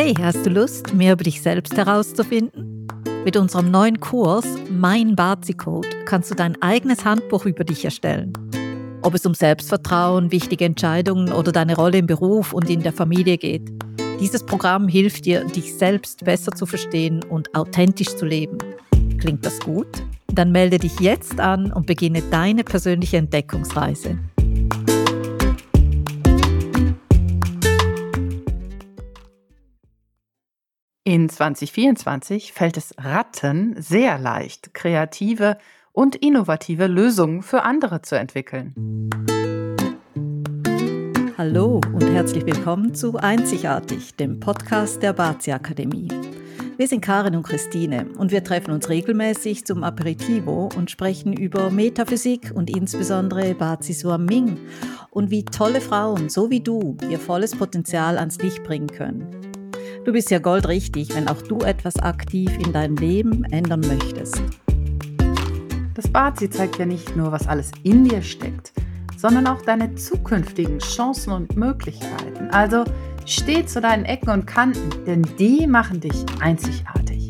Hey, 0.00 0.14
hast 0.22 0.46
du 0.46 0.50
Lust, 0.50 0.94
mehr 0.94 1.14
über 1.14 1.24
dich 1.24 1.42
selbst 1.42 1.76
herauszufinden? 1.76 2.86
Mit 3.24 3.36
unserem 3.36 3.72
neuen 3.72 3.98
Kurs 3.98 4.46
Mein 4.70 5.16
Bazi-Code 5.16 5.88
kannst 6.04 6.30
du 6.30 6.36
dein 6.36 6.54
eigenes 6.62 7.04
Handbuch 7.04 7.46
über 7.46 7.64
dich 7.64 7.84
erstellen. 7.84 8.32
Ob 9.02 9.14
es 9.14 9.26
um 9.26 9.34
Selbstvertrauen, 9.34 10.30
wichtige 10.30 10.66
Entscheidungen 10.66 11.32
oder 11.32 11.50
deine 11.50 11.74
Rolle 11.74 11.98
im 11.98 12.06
Beruf 12.06 12.52
und 12.52 12.70
in 12.70 12.84
der 12.84 12.92
Familie 12.92 13.38
geht. 13.38 13.72
Dieses 14.20 14.46
Programm 14.46 14.86
hilft 14.86 15.24
dir, 15.24 15.44
dich 15.44 15.74
selbst 15.74 16.24
besser 16.24 16.52
zu 16.52 16.64
verstehen 16.64 17.24
und 17.24 17.52
authentisch 17.56 18.14
zu 18.14 18.24
leben. 18.24 18.58
Klingt 19.18 19.44
das 19.44 19.58
gut? 19.58 20.04
Dann 20.32 20.52
melde 20.52 20.78
dich 20.78 21.00
jetzt 21.00 21.40
an 21.40 21.72
und 21.72 21.88
beginne 21.88 22.22
deine 22.30 22.62
persönliche 22.62 23.16
Entdeckungsreise. 23.16 24.16
In 31.08 31.30
2024 31.30 32.52
fällt 32.52 32.76
es 32.76 32.92
Ratten 32.98 33.74
sehr 33.80 34.18
leicht, 34.18 34.74
kreative 34.74 35.56
und 35.92 36.16
innovative 36.16 36.86
Lösungen 36.86 37.40
für 37.40 37.62
andere 37.62 38.02
zu 38.02 38.18
entwickeln. 38.18 38.74
Hallo 41.38 41.80
und 41.94 42.02
herzlich 42.02 42.44
willkommen 42.44 42.94
zu 42.94 43.16
Einzigartig, 43.16 44.16
dem 44.16 44.38
Podcast 44.38 45.02
der 45.02 45.14
Bazi 45.14 45.50
Akademie. 45.52 46.08
Wir 46.76 46.86
sind 46.86 47.00
Karin 47.00 47.36
und 47.36 47.44
Christine 47.44 48.04
und 48.18 48.30
wir 48.30 48.44
treffen 48.44 48.72
uns 48.72 48.90
regelmäßig 48.90 49.64
zum 49.64 49.84
Aperitivo 49.84 50.68
und 50.76 50.90
sprechen 50.90 51.32
über 51.32 51.70
Metaphysik 51.70 52.52
und 52.54 52.68
insbesondere 52.68 53.54
Bazi 53.54 53.94
Suaming 53.94 54.58
und 55.08 55.30
wie 55.30 55.46
tolle 55.46 55.80
Frauen, 55.80 56.28
so 56.28 56.50
wie 56.50 56.60
du, 56.60 56.98
ihr 57.08 57.18
volles 57.18 57.56
Potenzial 57.56 58.18
ans 58.18 58.36
Licht 58.42 58.62
bringen 58.62 58.88
können. 58.88 59.48
Du 60.08 60.14
bist 60.14 60.30
ja 60.30 60.38
goldrichtig, 60.38 61.14
wenn 61.14 61.28
auch 61.28 61.42
du 61.42 61.58
etwas 61.58 61.98
aktiv 61.98 62.50
in 62.64 62.72
deinem 62.72 62.96
Leben 62.96 63.44
ändern 63.44 63.80
möchtest. 63.80 64.40
Das 65.92 66.08
Bazi 66.08 66.48
zeigt 66.48 66.78
ja 66.78 66.86
nicht 66.86 67.14
nur, 67.14 67.30
was 67.30 67.46
alles 67.46 67.72
in 67.82 68.06
dir 68.06 68.22
steckt, 68.22 68.72
sondern 69.18 69.46
auch 69.46 69.60
deine 69.60 69.96
zukünftigen 69.96 70.78
Chancen 70.78 71.34
und 71.34 71.58
Möglichkeiten. 71.58 72.48
Also 72.52 72.84
steh 73.26 73.66
zu 73.66 73.82
deinen 73.82 74.06
Ecken 74.06 74.30
und 74.30 74.46
Kanten, 74.46 75.04
denn 75.04 75.26
die 75.38 75.66
machen 75.66 76.00
dich 76.00 76.24
einzigartig. 76.40 77.26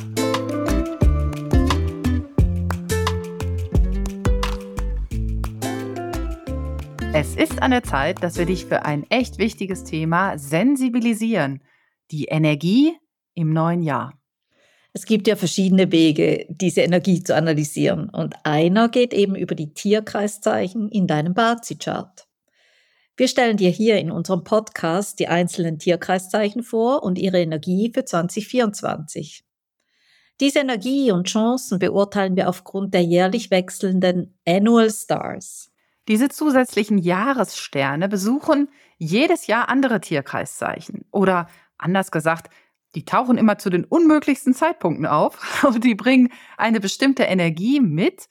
Es 7.12 7.34
ist 7.34 7.61
an 7.61 7.72
der 7.72 7.83
Zeit, 7.83 8.22
dass 8.22 8.39
wir 8.39 8.47
dich 8.47 8.67
für 8.67 8.84
ein 8.84 9.02
echt 9.11 9.39
wichtiges 9.39 9.83
Thema 9.83 10.39
sensibilisieren– 10.39 11.61
die 12.11 12.27
Energie 12.27 12.97
im 13.34 13.53
neuen 13.53 13.83
Jahr? 13.83 14.19
Es 14.92 15.05
gibt 15.05 15.28
ja 15.28 15.37
verschiedene 15.37 15.92
Wege, 15.92 16.47
diese 16.48 16.81
Energie 16.81 17.23
zu 17.23 17.34
analysieren. 17.34 18.09
Und 18.09 18.34
einer 18.45 18.89
geht 18.89 19.12
eben 19.12 19.37
über 19.37 19.55
die 19.55 19.73
Tierkreiszeichen 19.73 20.89
in 20.89 21.06
deinem 21.06 21.34
Bazi-Chart. 21.34 22.27
Wir 23.17 23.29
stellen 23.29 23.56
dir 23.56 23.70
hier 23.70 23.98
in 23.98 24.11
unserem 24.11 24.45
Podcast 24.45 25.19
die 25.19 25.29
einzelnen 25.29 25.79
Tierkreiszeichen 25.79 26.62
vor 26.62 27.03
und 27.03 27.19
ihre 27.19 27.41
Energie 27.41 27.91
für 27.92 28.05
2024. 28.05 29.45
Diese 30.41 30.61
Energie 30.61 31.11
und 31.11 31.27
Chancen 31.27 31.81
beurteilen 31.81 32.36
wir 32.36 32.48
aufgrund 32.48 32.95
der 32.95 33.03
jährlich 33.03 33.51
wechselnden 33.51 34.39
Annual 34.47 34.91
Stars. 34.91 35.73
Diese 36.06 36.29
zusätzlichen 36.29 36.98
Jahressterne 36.98 38.09
besuchen 38.09 38.69
jedes 38.98 39.48
Jahr 39.48 39.69
andere 39.69 40.01
Tierkreiszeichen 40.01 41.05
oder 41.11 41.48
Anders 41.78 42.10
gesagt, 42.10 42.52
die 42.94 43.04
tauchen 43.04 43.38
immer 43.38 43.58
zu 43.58 43.70
den 43.70 43.84
unmöglichsten 43.84 44.54
Zeitpunkten 44.54 45.06
auf 45.06 45.64
und 45.64 45.84
die 45.84 45.94
bringen 45.94 46.32
eine 46.56 46.80
bestimmte 46.80 47.24
Energie 47.24 47.80
mit 47.80 48.28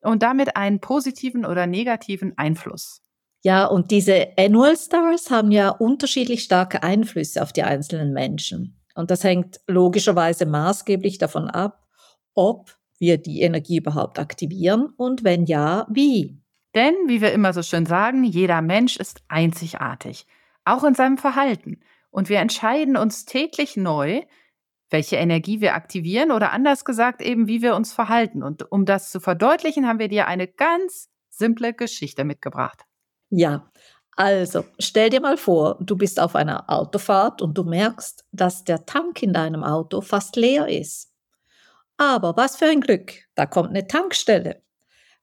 und 0.00 0.22
damit 0.22 0.56
einen 0.56 0.80
positiven 0.80 1.44
oder 1.44 1.66
negativen 1.66 2.36
Einfluss. 2.36 3.02
Ja, 3.42 3.66
und 3.66 3.90
diese 3.90 4.28
Annual 4.36 4.76
Stars 4.76 5.30
haben 5.30 5.52
ja 5.52 5.70
unterschiedlich 5.70 6.42
starke 6.42 6.82
Einflüsse 6.82 7.42
auf 7.42 7.52
die 7.52 7.62
einzelnen 7.62 8.12
Menschen. 8.12 8.80
Und 8.94 9.12
das 9.12 9.22
hängt 9.22 9.60
logischerweise 9.68 10.44
maßgeblich 10.44 11.18
davon 11.18 11.48
ab, 11.48 11.86
ob 12.34 12.76
wir 12.98 13.16
die 13.16 13.42
Energie 13.42 13.76
überhaupt 13.76 14.18
aktivieren 14.18 14.92
und 14.96 15.22
wenn 15.22 15.46
ja, 15.46 15.86
wie. 15.88 16.42
Denn, 16.74 16.94
wie 17.06 17.20
wir 17.20 17.32
immer 17.32 17.52
so 17.52 17.62
schön 17.62 17.86
sagen, 17.86 18.24
jeder 18.24 18.60
Mensch 18.60 18.96
ist 18.96 19.22
einzigartig, 19.28 20.26
auch 20.64 20.82
in 20.82 20.94
seinem 20.94 21.16
Verhalten. 21.16 21.80
Und 22.10 22.28
wir 22.28 22.38
entscheiden 22.38 22.96
uns 22.96 23.24
täglich 23.24 23.76
neu, 23.76 24.22
welche 24.90 25.16
Energie 25.16 25.60
wir 25.60 25.74
aktivieren 25.74 26.32
oder 26.32 26.52
anders 26.52 26.84
gesagt 26.84 27.20
eben, 27.20 27.46
wie 27.46 27.62
wir 27.62 27.74
uns 27.74 27.92
verhalten. 27.92 28.42
Und 28.42 28.70
um 28.72 28.84
das 28.86 29.10
zu 29.10 29.20
verdeutlichen, 29.20 29.86
haben 29.86 29.98
wir 29.98 30.08
dir 30.08 30.26
eine 30.26 30.48
ganz 30.48 31.10
simple 31.28 31.74
Geschichte 31.74 32.24
mitgebracht. 32.24 32.84
Ja, 33.30 33.70
also 34.16 34.64
stell 34.78 35.10
dir 35.10 35.20
mal 35.20 35.36
vor, 35.36 35.76
du 35.80 35.96
bist 35.96 36.18
auf 36.18 36.34
einer 36.34 36.68
Autofahrt 36.68 37.42
und 37.42 37.56
du 37.56 37.64
merkst, 37.64 38.24
dass 38.32 38.64
der 38.64 38.86
Tank 38.86 39.22
in 39.22 39.32
deinem 39.32 39.62
Auto 39.62 40.00
fast 40.00 40.34
leer 40.36 40.68
ist. 40.68 41.12
Aber 41.98 42.36
was 42.36 42.56
für 42.56 42.66
ein 42.66 42.80
Glück, 42.80 43.12
da 43.34 43.46
kommt 43.46 43.70
eine 43.70 43.86
Tankstelle. 43.86 44.62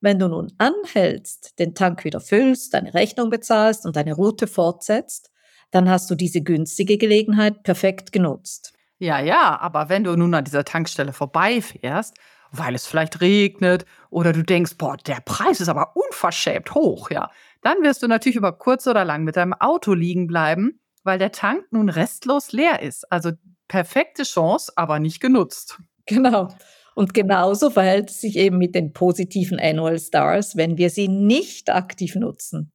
Wenn 0.01 0.19
du 0.19 0.27
nun 0.27 0.53
anhältst, 0.59 1.57
den 1.57 1.73
Tank 1.73 2.03
wieder 2.03 2.19
füllst, 2.19 2.73
deine 2.73 2.93
Rechnung 2.93 3.29
bezahlst 3.29 3.85
und 3.85 3.95
deine 3.95 4.13
Route 4.13 4.45
fortsetzt, 4.45 5.31
dann 5.75 5.89
hast 5.89 6.09
du 6.09 6.15
diese 6.15 6.41
günstige 6.41 6.97
Gelegenheit 6.97 7.63
perfekt 7.63 8.11
genutzt. 8.11 8.73
Ja, 8.97 9.19
ja, 9.19 9.59
aber 9.59 9.89
wenn 9.89 10.05
du 10.05 10.15
nun 10.15 10.33
an 10.33 10.45
dieser 10.45 10.63
Tankstelle 10.63 11.11
vorbeifährst, 11.11 12.15
weil 12.51 12.75
es 12.75 12.87
vielleicht 12.87 13.19
regnet 13.19 13.85
oder 14.09 14.31
du 14.31 14.41
denkst, 14.41 14.77
boah, 14.77 14.95
der 14.95 15.19
Preis 15.25 15.59
ist 15.59 15.67
aber 15.67 15.95
unverschämt 15.95 16.73
hoch, 16.73 17.09
ja, 17.11 17.29
dann 17.61 17.81
wirst 17.81 18.01
du 18.03 18.07
natürlich 18.07 18.37
über 18.37 18.53
kurz 18.53 18.87
oder 18.87 19.03
lang 19.03 19.23
mit 19.23 19.35
deinem 19.35 19.53
Auto 19.53 19.93
liegen 19.93 20.27
bleiben, 20.27 20.79
weil 21.03 21.19
der 21.19 21.33
Tank 21.33 21.65
nun 21.71 21.89
restlos 21.89 22.53
leer 22.53 22.81
ist. 22.81 23.11
Also 23.11 23.31
perfekte 23.67 24.23
Chance, 24.23 24.71
aber 24.75 24.99
nicht 24.99 25.19
genutzt. 25.19 25.79
Genau. 26.05 26.49
Und 26.93 27.13
genauso 27.13 27.69
verhält 27.69 28.11
es 28.11 28.21
sich 28.21 28.37
eben 28.37 28.57
mit 28.57 28.75
den 28.75 28.93
positiven 28.93 29.59
Annual 29.59 29.99
Stars, 29.99 30.55
wenn 30.55 30.77
wir 30.77 30.89
sie 30.89 31.09
nicht 31.09 31.69
aktiv 31.69 32.15
nutzen. 32.15 32.71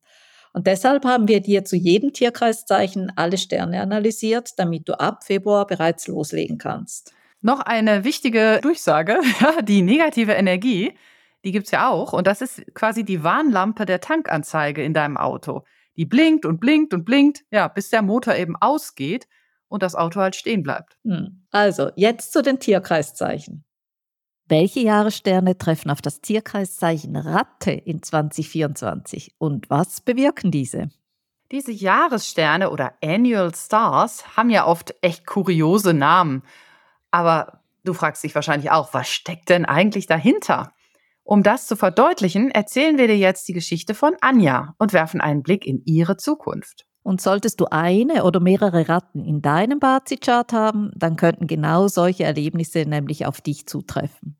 Und 0.52 0.66
deshalb 0.66 1.04
haben 1.04 1.28
wir 1.28 1.40
dir 1.40 1.64
zu 1.64 1.76
jedem 1.76 2.12
Tierkreiszeichen 2.12 3.12
alle 3.16 3.38
Sterne 3.38 3.80
analysiert, 3.80 4.58
damit 4.58 4.88
du 4.88 4.98
ab 4.98 5.24
Februar 5.24 5.66
bereits 5.66 6.08
loslegen 6.08 6.58
kannst. 6.58 7.12
Noch 7.40 7.60
eine 7.60 8.04
wichtige 8.04 8.58
Durchsage, 8.62 9.18
die 9.62 9.82
negative 9.82 10.32
Energie, 10.32 10.94
die 11.44 11.52
gibt's 11.52 11.70
ja 11.70 11.88
auch. 11.88 12.12
Und 12.12 12.26
das 12.26 12.42
ist 12.42 12.62
quasi 12.74 13.04
die 13.04 13.22
Warnlampe 13.22 13.86
der 13.86 14.00
Tankanzeige 14.00 14.82
in 14.82 14.92
deinem 14.92 15.16
Auto. 15.16 15.64
Die 15.96 16.04
blinkt 16.04 16.44
und 16.44 16.60
blinkt 16.60 16.92
und 16.92 17.04
blinkt, 17.04 17.44
ja, 17.50 17.68
bis 17.68 17.90
der 17.90 18.02
Motor 18.02 18.34
eben 18.34 18.56
ausgeht 18.56 19.26
und 19.68 19.82
das 19.82 19.94
Auto 19.94 20.20
halt 20.20 20.36
stehen 20.36 20.62
bleibt. 20.62 20.96
Hm. 21.04 21.46
Also, 21.50 21.90
jetzt 21.96 22.32
zu 22.32 22.42
den 22.42 22.58
Tierkreiszeichen. 22.58 23.64
Welche 24.50 24.80
Jahressterne 24.80 25.56
treffen 25.58 25.92
auf 25.92 26.02
das 26.02 26.22
Tierkreiszeichen 26.22 27.14
Ratte 27.14 27.70
in 27.70 28.02
2024 28.02 29.36
und 29.38 29.70
was 29.70 30.00
bewirken 30.00 30.50
diese? 30.50 30.90
Diese 31.52 31.70
Jahressterne 31.70 32.70
oder 32.70 32.94
Annual 33.00 33.54
Stars 33.54 34.36
haben 34.36 34.50
ja 34.50 34.66
oft 34.66 34.92
echt 35.02 35.24
kuriose 35.24 35.94
Namen. 35.94 36.42
Aber 37.12 37.60
du 37.84 37.92
fragst 37.92 38.24
dich 38.24 38.34
wahrscheinlich 38.34 38.72
auch, 38.72 38.92
was 38.92 39.08
steckt 39.08 39.50
denn 39.50 39.66
eigentlich 39.66 40.08
dahinter? 40.08 40.72
Um 41.22 41.44
das 41.44 41.68
zu 41.68 41.76
verdeutlichen, 41.76 42.50
erzählen 42.50 42.98
wir 42.98 43.06
dir 43.06 43.18
jetzt 43.18 43.46
die 43.46 43.52
Geschichte 43.52 43.94
von 43.94 44.16
Anja 44.20 44.74
und 44.78 44.92
werfen 44.92 45.20
einen 45.20 45.44
Blick 45.44 45.64
in 45.64 45.80
ihre 45.84 46.16
Zukunft. 46.16 46.86
Und 47.04 47.20
solltest 47.20 47.60
du 47.60 47.66
eine 47.70 48.24
oder 48.24 48.40
mehrere 48.40 48.88
Ratten 48.88 49.24
in 49.24 49.42
deinem 49.42 49.78
Bazi-Chart 49.78 50.52
haben, 50.52 50.90
dann 50.96 51.14
könnten 51.14 51.46
genau 51.46 51.86
solche 51.86 52.24
Erlebnisse 52.24 52.80
nämlich 52.80 53.26
auf 53.26 53.40
dich 53.40 53.68
zutreffen. 53.68 54.39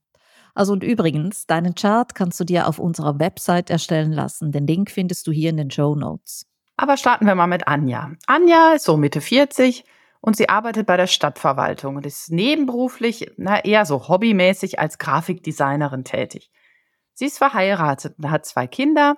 Also 0.61 0.75
und 0.75 0.85
übrigens, 0.85 1.47
deinen 1.47 1.75
Chart 1.75 2.15
kannst 2.15 2.39
du 2.39 2.45
dir 2.45 2.69
auf 2.69 2.79
unserer 2.79 3.19
Website 3.19 3.71
erstellen 3.71 4.13
lassen. 4.13 4.53
Den 4.53 4.67
Link 4.67 4.91
findest 4.91 5.27
du 5.27 5.33
hier 5.33 5.49
in 5.49 5.57
den 5.57 5.71
Show 5.71 5.95
Notes. 5.95 6.45
Aber 6.77 6.99
starten 6.99 7.25
wir 7.25 7.35
mal 7.35 7.47
mit 7.47 7.67
Anja. 7.67 8.11
Anja 8.27 8.75
ist 8.75 8.85
so 8.85 8.99
Mitte 8.99 9.23
40 9.23 9.87
und 10.21 10.37
sie 10.37 10.51
arbeitet 10.51 10.87
bei 10.87 10.99
der 10.99 11.07
Stadtverwaltung 11.07 11.97
und 11.97 12.05
ist 12.05 12.31
nebenberuflich, 12.31 13.33
na 13.39 13.65
eher 13.65 13.87
so 13.87 14.07
hobbymäßig 14.07 14.79
als 14.79 14.99
Grafikdesignerin 14.99 16.05
tätig. 16.05 16.51
Sie 17.15 17.25
ist 17.25 17.39
verheiratet 17.39 18.19
und 18.19 18.31
hat 18.31 18.45
zwei 18.45 18.67
Kinder 18.67 19.17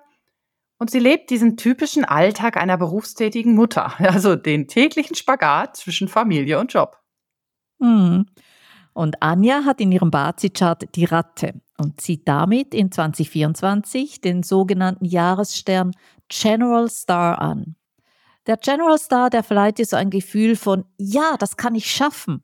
und 0.78 0.92
sie 0.92 1.00
lebt 1.00 1.28
diesen 1.28 1.56
typischen 1.56 2.04
Alltag 2.04 2.56
einer 2.56 2.78
berufstätigen 2.78 3.56
Mutter, 3.56 3.94
also 3.98 4.36
den 4.36 4.68
täglichen 4.68 5.16
Spagat 5.16 5.76
zwischen 5.76 6.06
Familie 6.06 6.60
und 6.60 6.72
Job. 6.72 7.00
Hm. 7.80 8.26
Und 8.94 9.22
Anja 9.22 9.64
hat 9.64 9.80
in 9.80 9.92
ihrem 9.92 10.10
Bazi-Chart 10.10 10.94
die 10.94 11.04
Ratte 11.04 11.60
und 11.78 12.00
zieht 12.00 12.28
damit 12.28 12.74
in 12.74 12.92
2024 12.92 14.20
den 14.20 14.42
sogenannten 14.42 15.04
Jahresstern 15.04 15.92
General 16.28 16.88
Star 16.88 17.40
an. 17.40 17.76
Der 18.46 18.56
General 18.56 18.98
Star, 18.98 19.30
der 19.30 19.42
verleiht 19.42 19.78
dir 19.78 19.86
so 19.86 19.96
ein 19.96 20.10
Gefühl 20.10 20.56
von, 20.56 20.84
ja, 20.98 21.36
das 21.38 21.56
kann 21.56 21.74
ich 21.74 21.90
schaffen. 21.90 22.42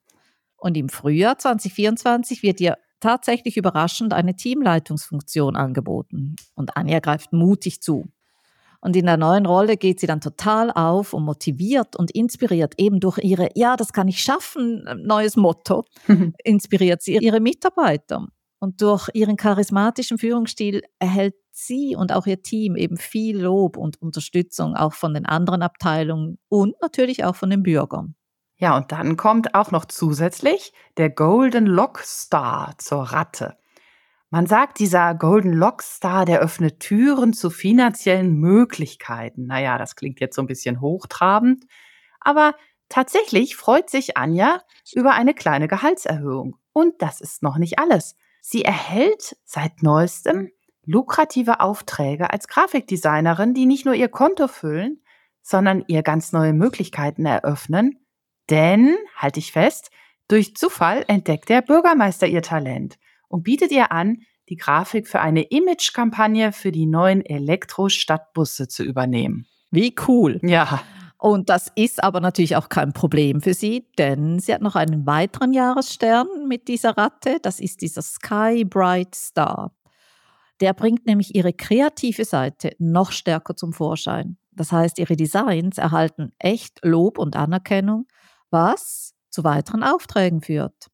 Und 0.56 0.76
im 0.76 0.88
Frühjahr 0.88 1.38
2024 1.38 2.42
wird 2.42 2.60
dir 2.60 2.76
tatsächlich 3.00 3.56
überraschend 3.56 4.12
eine 4.12 4.34
Teamleitungsfunktion 4.34 5.56
angeboten. 5.56 6.36
Und 6.54 6.76
Anja 6.76 7.00
greift 7.00 7.32
mutig 7.32 7.80
zu. 7.80 8.06
Und 8.80 8.94
in 8.94 9.06
der 9.06 9.16
neuen 9.16 9.46
Rolle 9.46 9.76
geht 9.76 9.98
sie 9.98 10.06
dann 10.06 10.20
total 10.20 10.70
auf 10.70 11.12
und 11.12 11.24
motiviert 11.24 11.96
und 11.96 12.10
inspiriert 12.12 12.74
eben 12.78 13.00
durch 13.00 13.18
ihre, 13.18 13.48
ja, 13.54 13.76
das 13.76 13.92
kann 13.92 14.06
ich 14.08 14.22
schaffen, 14.22 14.84
neues 15.04 15.36
Motto, 15.36 15.84
inspiriert 16.44 17.02
sie 17.02 17.16
ihre 17.16 17.40
Mitarbeiter. 17.40 18.28
Und 18.60 18.82
durch 18.82 19.08
ihren 19.14 19.36
charismatischen 19.36 20.18
Führungsstil 20.18 20.82
erhält 20.98 21.34
sie 21.50 21.96
und 21.96 22.12
auch 22.12 22.26
ihr 22.26 22.42
Team 22.42 22.76
eben 22.76 22.96
viel 22.96 23.40
Lob 23.40 23.76
und 23.76 24.00
Unterstützung 24.00 24.74
auch 24.74 24.94
von 24.94 25.14
den 25.14 25.26
anderen 25.26 25.62
Abteilungen 25.62 26.38
und 26.48 26.74
natürlich 26.80 27.24
auch 27.24 27.36
von 27.36 27.50
den 27.50 27.62
Bürgern. 27.62 28.14
Ja, 28.56 28.76
und 28.76 28.90
dann 28.90 29.16
kommt 29.16 29.54
auch 29.54 29.70
noch 29.70 29.84
zusätzlich 29.84 30.72
der 30.96 31.10
Golden 31.10 31.66
Lock 31.66 32.00
Star 32.00 32.74
zur 32.78 33.02
Ratte. 33.02 33.56
Man 34.30 34.46
sagt, 34.46 34.78
dieser 34.78 35.14
Golden 35.14 35.54
Lock 35.54 35.82
Star, 35.82 36.26
der 36.26 36.40
öffnet 36.40 36.80
Türen 36.80 37.32
zu 37.32 37.48
finanziellen 37.48 38.34
Möglichkeiten. 38.34 39.46
Naja, 39.46 39.78
das 39.78 39.96
klingt 39.96 40.20
jetzt 40.20 40.36
so 40.36 40.42
ein 40.42 40.46
bisschen 40.46 40.82
hochtrabend, 40.82 41.64
aber 42.20 42.54
tatsächlich 42.90 43.56
freut 43.56 43.88
sich 43.88 44.18
Anja 44.18 44.60
über 44.92 45.12
eine 45.12 45.32
kleine 45.32 45.66
Gehaltserhöhung. 45.66 46.56
Und 46.74 47.00
das 47.00 47.22
ist 47.22 47.42
noch 47.42 47.56
nicht 47.56 47.78
alles. 47.78 48.16
Sie 48.42 48.64
erhält 48.64 49.36
seit 49.44 49.82
neuestem 49.82 50.50
lukrative 50.84 51.60
Aufträge 51.60 52.30
als 52.30 52.48
Grafikdesignerin, 52.48 53.54
die 53.54 53.66
nicht 53.66 53.86
nur 53.86 53.94
ihr 53.94 54.08
Konto 54.08 54.46
füllen, 54.46 55.02
sondern 55.40 55.84
ihr 55.86 56.02
ganz 56.02 56.32
neue 56.32 56.52
Möglichkeiten 56.52 57.24
eröffnen. 57.24 58.04
Denn, 58.50 58.94
halte 59.16 59.40
ich 59.40 59.52
fest, 59.52 59.90
durch 60.28 60.54
Zufall 60.54 61.04
entdeckt 61.08 61.48
der 61.48 61.62
Bürgermeister 61.62 62.26
ihr 62.26 62.42
Talent 62.42 62.98
und 63.28 63.42
bietet 63.42 63.70
ihr 63.70 63.92
an, 63.92 64.22
die 64.48 64.56
Grafik 64.56 65.06
für 65.06 65.20
eine 65.20 65.42
Image-Kampagne 65.42 66.52
für 66.52 66.72
die 66.72 66.86
neuen 66.86 67.24
Elektro-Stadtbusse 67.24 68.68
zu 68.68 68.82
übernehmen. 68.82 69.46
Wie 69.70 69.94
cool. 70.06 70.40
Ja. 70.42 70.82
Und 71.18 71.48
das 71.50 71.72
ist 71.74 72.02
aber 72.02 72.20
natürlich 72.20 72.56
auch 72.56 72.68
kein 72.68 72.92
Problem 72.92 73.40
für 73.40 73.52
sie, 73.52 73.86
denn 73.98 74.38
sie 74.38 74.54
hat 74.54 74.62
noch 74.62 74.76
einen 74.76 75.04
weiteren 75.04 75.52
Jahresstern 75.52 76.26
mit 76.46 76.68
dieser 76.68 76.96
Ratte. 76.96 77.38
Das 77.42 77.58
ist 77.58 77.82
dieser 77.82 78.02
Sky 78.02 78.64
Bright 78.64 79.14
Star. 79.14 79.72
Der 80.60 80.74
bringt 80.74 81.06
nämlich 81.06 81.34
ihre 81.34 81.52
kreative 81.52 82.24
Seite 82.24 82.74
noch 82.78 83.12
stärker 83.12 83.56
zum 83.56 83.72
Vorschein. 83.72 84.38
Das 84.52 84.72
heißt, 84.72 84.98
ihre 84.98 85.16
Designs 85.16 85.78
erhalten 85.78 86.32
echt 86.38 86.80
Lob 86.82 87.18
und 87.18 87.36
Anerkennung, 87.36 88.06
was 88.50 89.14
zu 89.30 89.44
weiteren 89.44 89.82
Aufträgen 89.82 90.40
führt. 90.40 90.88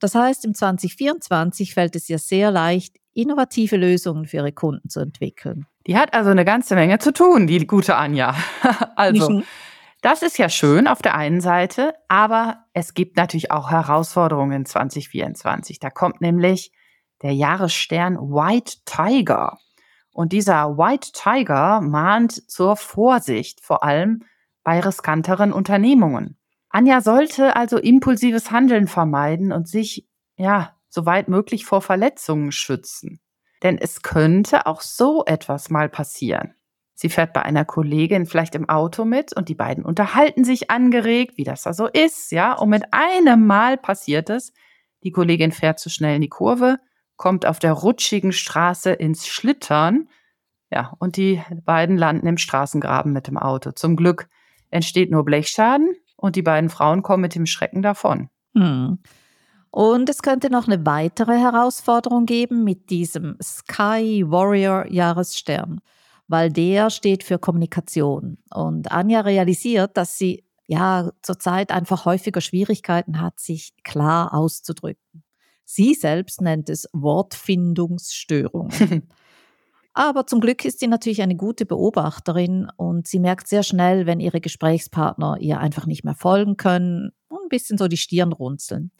Das 0.00 0.14
heißt, 0.14 0.44
im 0.44 0.54
2024 0.54 1.74
fällt 1.74 1.94
es 1.94 2.08
ihr 2.08 2.18
sehr 2.18 2.50
leicht, 2.50 2.96
innovative 3.12 3.76
Lösungen 3.76 4.26
für 4.26 4.38
ihre 4.38 4.52
Kunden 4.52 4.88
zu 4.88 5.00
entwickeln. 5.00 5.66
Die 5.86 5.96
hat 5.96 6.14
also 6.14 6.30
eine 6.30 6.44
ganze 6.44 6.74
Menge 6.74 6.98
zu 6.98 7.12
tun, 7.12 7.46
die 7.46 7.66
gute 7.66 7.96
Anja. 7.96 8.34
also, 8.96 9.42
das 10.00 10.22
ist 10.22 10.38
ja 10.38 10.48
schön 10.48 10.86
auf 10.86 11.02
der 11.02 11.14
einen 11.14 11.40
Seite, 11.40 11.94
aber 12.08 12.64
es 12.72 12.94
gibt 12.94 13.16
natürlich 13.16 13.50
auch 13.50 13.70
Herausforderungen 13.70 14.52
in 14.52 14.66
2024. 14.66 15.78
Da 15.78 15.90
kommt 15.90 16.20
nämlich 16.20 16.72
der 17.22 17.32
Jahresstern 17.32 18.16
White 18.16 18.78
Tiger. 18.86 19.58
Und 20.12 20.32
dieser 20.32 20.76
White 20.78 21.12
Tiger 21.12 21.80
mahnt 21.80 22.50
zur 22.50 22.76
Vorsicht, 22.76 23.60
vor 23.62 23.82
allem 23.84 24.24
bei 24.64 24.80
riskanteren 24.80 25.52
Unternehmungen. 25.52 26.36
Anja 26.70 27.00
sollte 27.00 27.56
also 27.56 27.78
impulsives 27.78 28.50
Handeln 28.50 28.86
vermeiden 28.86 29.52
und 29.52 29.68
sich, 29.68 30.06
ja, 30.36 30.76
soweit 30.88 31.28
möglich 31.28 31.64
vor 31.64 31.82
Verletzungen 31.82 32.52
schützen. 32.52 33.20
Denn 33.62 33.76
es 33.76 34.02
könnte 34.02 34.66
auch 34.66 34.80
so 34.80 35.24
etwas 35.26 35.68
mal 35.68 35.88
passieren. 35.88 36.54
Sie 36.94 37.08
fährt 37.08 37.32
bei 37.32 37.42
einer 37.42 37.64
Kollegin 37.64 38.26
vielleicht 38.26 38.54
im 38.54 38.68
Auto 38.68 39.04
mit 39.04 39.34
und 39.34 39.48
die 39.48 39.54
beiden 39.54 39.84
unterhalten 39.84 40.44
sich 40.44 40.70
angeregt, 40.70 41.38
wie 41.38 41.44
das 41.44 41.62
da 41.62 41.72
so 41.72 41.86
ist, 41.86 42.30
ja. 42.30 42.52
Und 42.52 42.68
mit 42.68 42.84
einem 42.92 43.46
Mal 43.46 43.76
passiert 43.76 44.30
es, 44.30 44.52
die 45.02 45.10
Kollegin 45.10 45.50
fährt 45.50 45.78
zu 45.78 45.88
schnell 45.88 46.16
in 46.16 46.22
die 46.22 46.28
Kurve, 46.28 46.78
kommt 47.16 47.46
auf 47.46 47.58
der 47.58 47.72
rutschigen 47.72 48.32
Straße 48.32 48.92
ins 48.92 49.26
Schlittern, 49.26 50.08
ja, 50.70 50.94
und 50.98 51.16
die 51.16 51.42
beiden 51.64 51.96
landen 51.96 52.26
im 52.26 52.38
Straßengraben 52.38 53.12
mit 53.12 53.26
dem 53.26 53.38
Auto. 53.38 53.72
Zum 53.72 53.96
Glück 53.96 54.28
entsteht 54.70 55.10
nur 55.10 55.24
Blechschaden 55.24 55.96
und 56.20 56.36
die 56.36 56.42
beiden 56.42 56.70
Frauen 56.70 57.02
kommen 57.02 57.22
mit 57.22 57.34
dem 57.34 57.46
Schrecken 57.46 57.82
davon. 57.82 58.28
Hm. 58.54 58.98
Und 59.70 60.08
es 60.08 60.22
könnte 60.22 60.50
noch 60.50 60.66
eine 60.66 60.84
weitere 60.84 61.38
Herausforderung 61.38 62.26
geben 62.26 62.64
mit 62.64 62.90
diesem 62.90 63.36
Sky 63.40 64.24
Warrior 64.26 64.90
Jahresstern, 64.90 65.80
weil 66.26 66.50
der 66.50 66.90
steht 66.90 67.22
für 67.22 67.38
Kommunikation. 67.38 68.38
Und 68.52 68.90
Anja 68.90 69.20
realisiert, 69.20 69.96
dass 69.96 70.18
sie 70.18 70.44
ja 70.66 71.10
zurzeit 71.22 71.70
einfach 71.70 72.04
häufiger 72.04 72.40
Schwierigkeiten 72.40 73.20
hat, 73.20 73.38
sich 73.38 73.72
klar 73.84 74.34
auszudrücken. 74.34 75.22
Sie 75.64 75.94
selbst 75.94 76.40
nennt 76.40 76.68
es 76.68 76.88
Wortfindungsstörungen. 76.92 79.08
Aber 79.92 80.26
zum 80.26 80.40
Glück 80.40 80.64
ist 80.64 80.80
sie 80.80 80.86
natürlich 80.86 81.20
eine 81.22 81.36
gute 81.36 81.66
Beobachterin 81.66 82.70
und 82.76 83.08
sie 83.08 83.18
merkt 83.18 83.48
sehr 83.48 83.62
schnell, 83.62 84.06
wenn 84.06 84.20
ihre 84.20 84.40
Gesprächspartner 84.40 85.38
ihr 85.40 85.58
einfach 85.58 85.86
nicht 85.86 86.04
mehr 86.04 86.14
folgen 86.14 86.56
können 86.56 87.10
und 87.28 87.42
ein 87.44 87.48
bisschen 87.48 87.76
so 87.76 87.88
die 87.88 87.96
Stirn 87.96 88.32
runzeln. 88.32 88.92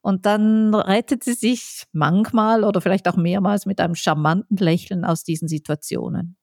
Und 0.00 0.24
dann 0.24 0.74
rettet 0.74 1.24
sie 1.24 1.34
sich 1.34 1.84
manchmal 1.92 2.64
oder 2.64 2.80
vielleicht 2.80 3.08
auch 3.08 3.16
mehrmals 3.16 3.66
mit 3.66 3.80
einem 3.80 3.94
charmanten 3.94 4.56
Lächeln 4.56 5.04
aus 5.04 5.24
diesen 5.24 5.48
Situationen. 5.48 6.36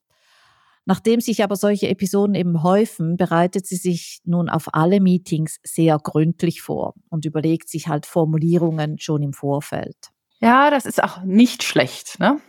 Nachdem 0.85 1.21
sich 1.21 1.43
aber 1.43 1.55
solche 1.55 1.87
Episoden 1.87 2.35
eben 2.35 2.61
häufen, 2.61 3.15
bereitet 3.15 3.65
sie 3.65 3.77
sich 3.77 4.19
nun 4.25 4.49
auf 4.49 4.73
alle 4.73 4.99
Meetings 4.99 5.59
sehr 5.63 5.97
gründlich 5.97 6.61
vor 6.61 6.93
und 7.09 7.23
überlegt 7.23 7.69
sich 7.69 7.87
halt 7.87 8.05
Formulierungen 8.05 8.99
schon 8.99 9.23
im 9.23 9.31
Vorfeld. 9.31 9.95
Ja, 10.41 10.69
das 10.69 10.85
ist 10.85 11.01
auch 11.01 11.23
nicht 11.23 11.63
schlecht. 11.63 12.19
Ne? 12.19 12.41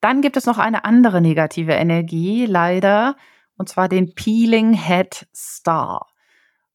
Dann 0.00 0.22
gibt 0.22 0.36
es 0.36 0.46
noch 0.46 0.58
eine 0.58 0.84
andere 0.84 1.20
negative 1.20 1.72
Energie, 1.72 2.46
leider, 2.46 3.16
und 3.56 3.68
zwar 3.68 3.88
den 3.88 4.14
Peeling 4.14 4.72
Head 4.72 5.26
Star. 5.34 6.06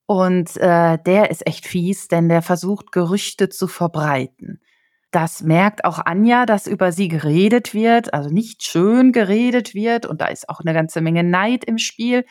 Und 0.06 0.56
äh, 0.58 1.00
der 1.04 1.32
ist 1.32 1.48
echt 1.48 1.66
fies, 1.66 2.08
denn 2.08 2.30
der 2.30 2.44
versucht, 2.44 2.92
Gerüchte 2.92 3.50
zu 3.50 3.68
verbreiten. 3.68 4.62
Das 5.10 5.42
merkt 5.42 5.86
auch 5.86 6.00
Anja, 6.00 6.46
dass 6.46 6.68
über 6.68 6.92
sie 6.92 7.08
geredet 7.08 7.74
wird, 7.74 8.14
also 8.14 8.30
nicht 8.30 8.64
schön 8.64 9.14
geredet 9.14 9.74
wird. 9.74 10.06
Und 10.06 10.22
da 10.22 10.28
ist 10.28 10.50
auch 10.50 10.60
eine 10.60 10.74
ganze 10.74 11.02
Menge 11.02 11.24
Neid 11.24 11.64
im 11.64 11.78
Spiel. 11.78 12.26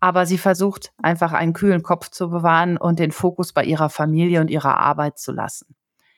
Aber 0.00 0.26
sie 0.26 0.38
versucht 0.38 0.92
einfach 1.02 1.32
einen 1.32 1.52
kühlen 1.52 1.82
Kopf 1.82 2.10
zu 2.10 2.30
bewahren 2.30 2.76
und 2.78 2.98
den 2.98 3.12
Fokus 3.12 3.52
bei 3.52 3.64
ihrer 3.64 3.90
Familie 3.90 4.40
und 4.40 4.50
ihrer 4.50 4.78
Arbeit 4.78 5.18
zu 5.18 5.30
lassen. 5.30 5.76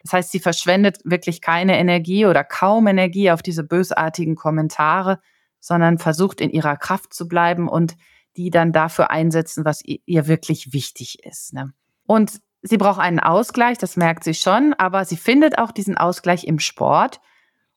Das 0.08 0.14
heißt, 0.14 0.30
sie 0.30 0.40
verschwendet 0.40 1.00
wirklich 1.04 1.42
keine 1.42 1.78
Energie 1.78 2.24
oder 2.24 2.42
kaum 2.42 2.86
Energie 2.86 3.30
auf 3.30 3.42
diese 3.42 3.62
bösartigen 3.62 4.36
Kommentare, 4.36 5.20
sondern 5.60 5.98
versucht 5.98 6.40
in 6.40 6.48
ihrer 6.48 6.78
Kraft 6.78 7.12
zu 7.12 7.28
bleiben 7.28 7.68
und 7.68 7.94
die 8.38 8.48
dann 8.48 8.72
dafür 8.72 9.10
einsetzen, 9.10 9.66
was 9.66 9.82
ihr 9.84 10.26
wirklich 10.26 10.72
wichtig 10.72 11.22
ist. 11.26 11.52
Ne? 11.52 11.74
Und 12.06 12.40
sie 12.62 12.78
braucht 12.78 13.00
einen 13.00 13.20
Ausgleich, 13.20 13.76
das 13.76 13.98
merkt 13.98 14.24
sie 14.24 14.32
schon, 14.32 14.72
aber 14.78 15.04
sie 15.04 15.18
findet 15.18 15.58
auch 15.58 15.72
diesen 15.72 15.98
Ausgleich 15.98 16.44
im 16.44 16.58
Sport 16.58 17.20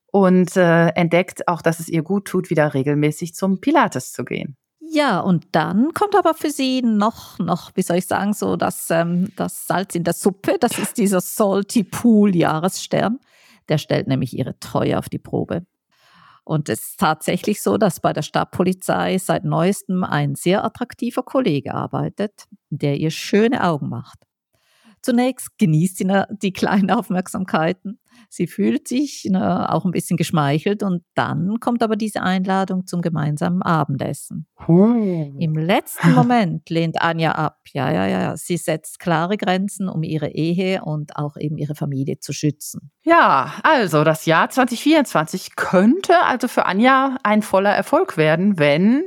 und 0.06 0.56
äh, 0.56 0.88
entdeckt 0.92 1.50
auch, 1.50 1.62
dass 1.62 1.82
es 1.82 1.90
ihr 1.90 2.02
gut 2.02 2.30
tut, 2.30 2.50
wieder 2.50 2.74
regelmäßig 2.74 3.34
zum 3.34 3.60
Pilates 3.60 4.14
zu 4.14 4.24
gehen. 4.24 4.56
Ja, 4.94 5.22
und 5.22 5.48
dann 5.54 5.94
kommt 5.94 6.18
aber 6.18 6.34
für 6.34 6.50
sie 6.50 6.82
noch, 6.82 7.40
noch, 7.40 7.72
wie 7.76 7.82
soll 7.82 7.96
ich 8.00 8.08
sagen, 8.08 8.34
so 8.34 8.58
das, 8.58 8.90
ähm, 8.90 9.32
das 9.38 9.66
Salz 9.66 9.96
in 9.96 10.04
der 10.04 10.14
Suppe. 10.14 10.58
Das 10.60 10.78
ist 10.78 10.98
dieser 10.98 11.22
Salty 11.22 11.86
Pool 11.86 12.36
Jahresstern. 12.36 13.20
Der 13.70 13.78
stellt 13.78 14.08
nämlich 14.08 14.38
ihre 14.38 14.60
Treue 14.60 15.00
auf 15.00 15.08
die 15.08 15.18
Probe. 15.18 15.66
Und 16.44 16.68
es 16.68 16.82
ist 16.82 17.00
tatsächlich 17.00 17.62
so, 17.62 17.78
dass 17.78 18.02
bei 18.02 18.12
der 18.12 18.22
Stadtpolizei 18.22 19.18
seit 19.18 19.46
neuestem 19.46 20.04
ein 20.04 20.36
sehr 20.36 20.66
attraktiver 20.66 21.24
Kollege 21.24 21.74
arbeitet, 21.74 22.48
der 22.70 22.98
ihr 22.98 23.12
schöne 23.12 23.64
Augen 23.64 23.88
macht. 23.88 24.20
Zunächst 25.02 25.58
genießt 25.58 25.98
sie 25.98 26.24
die 26.42 26.54
kleinen 26.54 26.92
Aufmerksamkeiten. 26.92 28.00
Sie 28.30 28.48
fühlt 28.48 28.88
sich 28.88 29.28
auch 29.34 29.86
ein 29.86 29.92
bisschen 29.92 30.18
geschmeichelt 30.18 30.84
und 30.84 31.04
dann 31.16 31.60
kommt 31.60 31.84
aber 31.84 31.96
diese 31.96 32.22
Einladung 32.22 32.86
zum 32.86 33.02
gemeinsamen 33.02 33.62
Abendessen. 33.62 34.48
Oh. 34.68 35.34
Im 35.40 35.56
letzten 35.56 36.14
Moment 36.16 36.70
lehnt 36.70 37.02
Anja 37.02 37.32
ab. 37.34 37.60
Ja, 37.74 37.92
ja, 37.92 38.08
ja. 38.08 38.38
Sie 38.38 38.58
setzt 38.58 39.00
klare 39.00 39.38
Grenzen, 39.38 39.90
um 39.90 40.04
ihre 40.04 40.30
Ehe 40.30 40.84
und 40.84 41.16
auch 41.16 41.36
eben 41.38 41.58
ihre 41.58 41.76
Familie 41.76 42.20
zu 42.20 42.32
schützen. 42.32 42.92
Ja, 43.04 43.54
also 43.64 44.04
das 44.04 44.26
Jahr 44.26 44.50
2024 44.50 45.56
könnte 45.56 46.22
also 46.24 46.48
für 46.48 46.66
Anja 46.66 47.18
ein 47.24 47.42
voller 47.42 47.72
Erfolg 47.74 48.18
werden, 48.18 48.60
wenn 48.60 49.04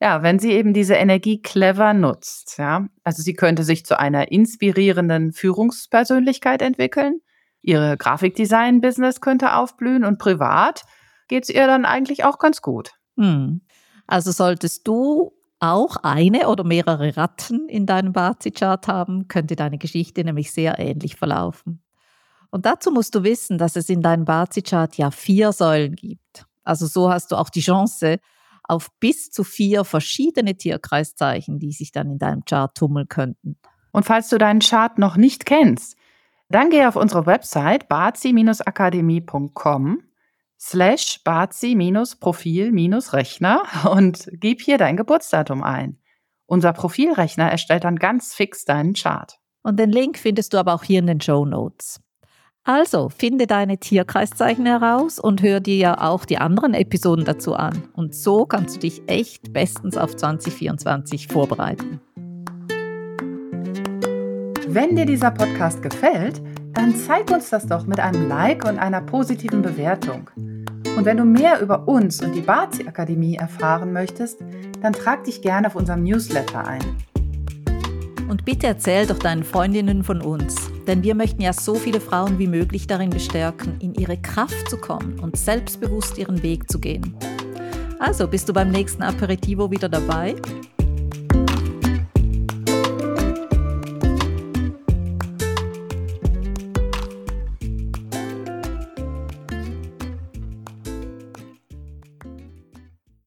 Ja, 0.00 0.22
wenn 0.22 0.38
sie 0.38 0.52
eben 0.52 0.74
diese 0.74 0.94
Energie 0.94 1.40
clever 1.40 1.94
nutzt, 1.94 2.58
ja. 2.58 2.86
Also 3.02 3.22
sie 3.22 3.34
könnte 3.34 3.64
sich 3.64 3.86
zu 3.86 3.98
einer 3.98 4.30
inspirierenden 4.30 5.32
Führungspersönlichkeit 5.32 6.60
entwickeln. 6.60 7.20
Ihre 7.62 7.96
Grafikdesign-Business 7.96 9.20
könnte 9.20 9.54
aufblühen 9.54 10.04
und 10.04 10.18
privat 10.18 10.82
geht 11.28 11.44
es 11.44 11.50
ihr 11.50 11.66
dann 11.66 11.84
eigentlich 11.84 12.24
auch 12.24 12.38
ganz 12.38 12.60
gut. 12.62 12.92
Hm. 13.16 13.62
Also 14.06 14.30
solltest 14.30 14.86
du 14.86 15.32
auch 15.58 15.96
eine 15.96 16.48
oder 16.48 16.64
mehrere 16.64 17.16
Ratten 17.16 17.68
in 17.68 17.86
deinem 17.86 18.12
Bazi-Chart 18.12 18.86
haben, 18.88 19.26
könnte 19.28 19.56
deine 19.56 19.78
Geschichte 19.78 20.22
nämlich 20.22 20.52
sehr 20.52 20.78
ähnlich 20.78 21.16
verlaufen. 21.16 21.82
Und 22.50 22.66
dazu 22.66 22.90
musst 22.90 23.14
du 23.14 23.24
wissen, 23.24 23.58
dass 23.58 23.76
es 23.76 23.88
in 23.88 24.02
deinem 24.02 24.24
Bazi-Chart 24.26 24.96
ja 24.96 25.10
vier 25.10 25.52
Säulen 25.52 25.96
gibt. 25.96 26.46
Also 26.62 26.86
so 26.86 27.10
hast 27.10 27.32
du 27.32 27.36
auch 27.36 27.50
die 27.50 27.60
Chance 27.60 28.18
auf 28.68 28.90
bis 29.00 29.30
zu 29.30 29.44
vier 29.44 29.84
verschiedene 29.84 30.56
Tierkreiszeichen, 30.56 31.58
die 31.58 31.72
sich 31.72 31.92
dann 31.92 32.10
in 32.10 32.18
deinem 32.18 32.44
Chart 32.44 32.74
tummeln 32.74 33.08
könnten. 33.08 33.56
Und 33.92 34.04
falls 34.04 34.28
du 34.28 34.36
deinen 34.38 34.60
Chart 34.60 34.98
noch 34.98 35.16
nicht 35.16 35.46
kennst, 35.46 35.96
dann 36.48 36.70
geh 36.70 36.86
auf 36.86 36.94
unsere 36.96 37.26
Website 37.26 37.88
bazi-akademie.com 37.88 40.02
slash 40.58 41.20
bazi-profil-rechner 41.24 43.62
und 43.90 44.28
gib 44.32 44.60
hier 44.60 44.78
dein 44.78 44.96
Geburtsdatum 44.96 45.62
ein. 45.62 45.98
Unser 46.46 46.72
Profilrechner 46.72 47.50
erstellt 47.50 47.84
dann 47.84 47.96
ganz 47.96 48.32
fix 48.34 48.64
deinen 48.64 48.94
Chart. 48.94 49.38
Und 49.62 49.78
den 49.80 49.90
Link 49.90 50.18
findest 50.18 50.54
du 50.54 50.58
aber 50.58 50.74
auch 50.74 50.84
hier 50.84 51.00
in 51.00 51.08
den 51.08 51.20
Show 51.20 51.44
Notes. 51.44 52.00
Also, 52.68 53.10
finde 53.10 53.46
deine 53.46 53.78
Tierkreiszeichen 53.78 54.66
heraus 54.66 55.20
und 55.20 55.40
hör 55.40 55.60
dir 55.60 55.76
ja 55.76 56.00
auch 56.00 56.24
die 56.24 56.38
anderen 56.38 56.74
Episoden 56.74 57.24
dazu 57.24 57.54
an. 57.54 57.84
Und 57.92 58.12
so 58.12 58.44
kannst 58.44 58.74
du 58.74 58.80
dich 58.80 59.02
echt 59.06 59.52
bestens 59.52 59.96
auf 59.96 60.16
2024 60.16 61.28
vorbereiten. 61.28 62.00
Wenn 64.66 64.96
dir 64.96 65.06
dieser 65.06 65.30
Podcast 65.30 65.80
gefällt, 65.80 66.42
dann 66.72 66.96
zeig 66.96 67.30
uns 67.30 67.50
das 67.50 67.68
doch 67.68 67.86
mit 67.86 68.00
einem 68.00 68.28
Like 68.28 68.64
und 68.64 68.80
einer 68.80 69.00
positiven 69.00 69.62
Bewertung. 69.62 70.28
Und 70.96 71.04
wenn 71.04 71.18
du 71.18 71.24
mehr 71.24 71.60
über 71.60 71.86
uns 71.86 72.20
und 72.20 72.34
die 72.34 72.40
Bazi 72.40 72.88
Akademie 72.88 73.36
erfahren 73.36 73.92
möchtest, 73.92 74.40
dann 74.82 74.92
trag 74.92 75.22
dich 75.22 75.40
gerne 75.40 75.68
auf 75.68 75.76
unserem 75.76 76.02
Newsletter 76.02 76.66
ein. 76.66 76.82
Und 78.28 78.44
bitte 78.44 78.66
erzähl 78.66 79.06
doch 79.06 79.20
deinen 79.20 79.44
Freundinnen 79.44 80.02
von 80.02 80.20
uns, 80.20 80.72
denn 80.86 81.02
wir 81.02 81.14
möchten 81.14 81.42
ja 81.42 81.52
so 81.52 81.74
viele 81.74 82.00
Frauen 82.00 82.38
wie 82.38 82.46
möglich 82.46 82.86
darin 82.86 83.10
bestärken, 83.10 83.76
in 83.80 83.94
ihre 83.94 84.16
Kraft 84.16 84.68
zu 84.70 84.78
kommen 84.78 85.18
und 85.20 85.36
selbstbewusst 85.36 86.18
ihren 86.18 86.42
Weg 86.42 86.70
zu 86.70 86.78
gehen. 86.78 87.16
Also 87.98 88.28
bist 88.28 88.48
du 88.48 88.52
beim 88.52 88.70
nächsten 88.70 89.02
Aperitivo 89.02 89.70
wieder 89.70 89.88
dabei? 89.88 90.36